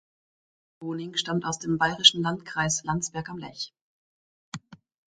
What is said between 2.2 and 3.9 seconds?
Landkreis Landsberg am Lech.